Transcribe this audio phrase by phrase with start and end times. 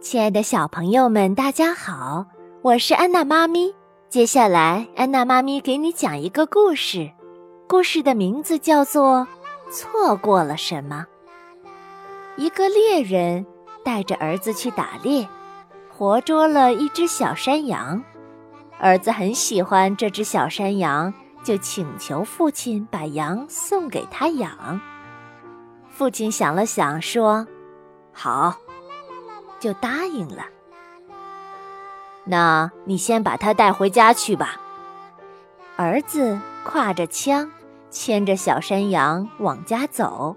[0.00, 2.24] 亲爱的小朋友们，大家好，
[2.62, 3.74] 我是安娜妈咪。
[4.08, 7.10] 接下来，安娜妈咪给你讲一个故事，
[7.68, 9.28] 故事的名字叫做
[9.70, 11.06] 《错过了什么》。
[12.42, 13.44] 一个猎人
[13.84, 15.28] 带着儿子去打猎，
[15.90, 18.02] 活捉了一只小山羊。
[18.78, 21.12] 儿子很喜欢这只小山羊，
[21.44, 24.80] 就请求父亲把羊送给他养。
[25.90, 27.46] 父亲想了想，说
[28.14, 28.56] ：“好。”
[29.60, 30.44] 就答应了。
[32.24, 34.60] 那你先把它带回家去吧。
[35.76, 37.50] 儿子挎着枪，
[37.90, 40.34] 牵着小山羊往家走。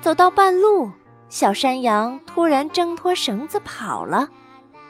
[0.00, 0.90] 走到半路，
[1.28, 4.28] 小山羊突然挣脱绳子跑了。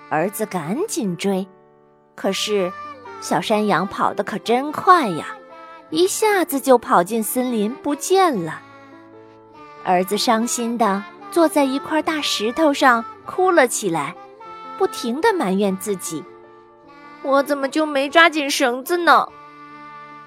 [0.08, 1.46] 儿子赶紧追，
[2.14, 2.72] 可是
[3.20, 5.36] 小山羊跑得可真快呀，
[5.90, 8.60] 一下子就跑进森林不见了。
[9.84, 13.04] 儿子伤心的坐在一块大石头上。
[13.24, 14.16] 哭了起来，
[14.76, 16.24] 不停的埋怨自己
[17.22, 19.28] ：“我怎么就没抓紧绳子呢？”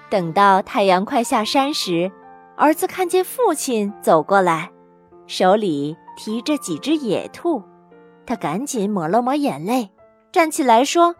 [0.08, 2.10] 等到太阳快下山时，
[2.56, 4.70] 儿子看见父亲走过来，
[5.26, 7.62] 手里提着几只野兔，
[8.24, 9.90] 他赶紧抹了抹眼泪，
[10.32, 11.14] 站起来说：“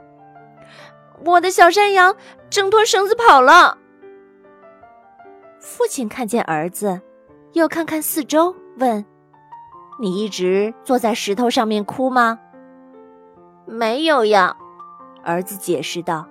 [1.27, 2.17] 我的小山羊
[2.49, 3.77] 挣脱绳子跑了。”
[5.61, 7.03] 父亲看见儿子，
[7.53, 9.05] 又看看四周，问。
[9.99, 12.39] 你一直坐在石头上面哭吗？
[13.65, 14.57] 没有呀，
[15.25, 16.27] 儿子解释道。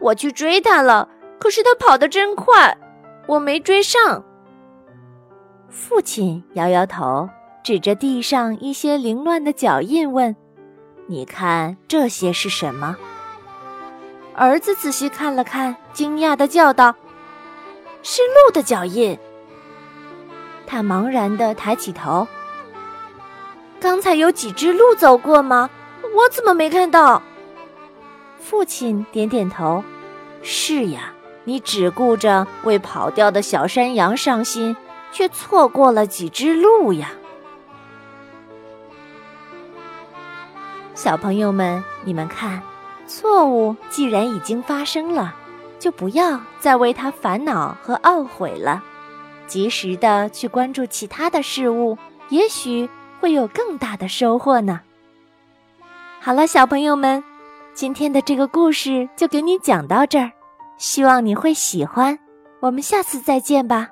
[0.00, 2.76] 我去追他了，可是他跑得真快，
[3.26, 4.24] 我没追上。
[5.68, 7.28] 父亲摇摇头，
[7.62, 10.34] 指着地上一些凌乱的脚印问
[11.08, 12.96] ：“你看这些是什么？”
[14.36, 16.94] 儿子仔细看了看，惊讶的叫道
[18.02, 19.18] ：“是鹿的脚印。”
[20.66, 22.26] 他茫然的抬起头。
[24.04, 25.70] 才有几只鹿走过吗？
[26.14, 27.22] 我怎么没看到？
[28.38, 29.82] 父亲点点头
[30.44, 34.76] ：“是呀，你只顾着为跑掉的小山羊伤心，
[35.10, 37.12] 却错过了几只鹿呀。”
[40.94, 42.62] 小朋友们，你们看，
[43.06, 45.34] 错误既然已经发生了，
[45.78, 48.84] 就不要再为它烦恼和懊悔了，
[49.46, 51.96] 及时的去关注其他的事物，
[52.28, 52.86] 也许。
[53.24, 54.82] 会有更大的收获呢。
[56.20, 57.24] 好了，小朋友们，
[57.72, 60.30] 今天的这个故事就给你讲到这儿，
[60.76, 62.18] 希望你会喜欢。
[62.60, 63.88] 我们下次再见吧。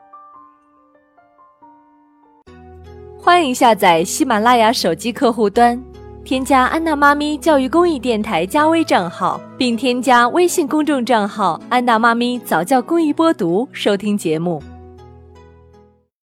[3.18, 5.82] 欢迎下载喜马拉雅手机客户端，
[6.22, 14.62] 添加安娜妈咪教育公益电台加微账号，并添加微信公众账号“安娜妈咪早教公益播读”，收听节目。